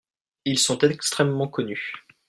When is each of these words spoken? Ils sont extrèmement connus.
Ils 0.45 0.57
sont 0.57 0.79
extrèmement 0.79 1.47
connus. 1.47 1.93